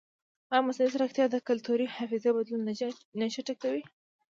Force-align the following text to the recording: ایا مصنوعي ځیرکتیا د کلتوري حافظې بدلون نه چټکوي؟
ایا 0.51 0.61
مصنوعي 0.65 0.91
ځیرکتیا 0.93 1.25
د 1.29 1.35
کلتوري 1.47 1.87
حافظې 1.95 2.29
بدلون 2.35 2.61
نه 3.19 3.27
چټکوي؟ 3.33 3.81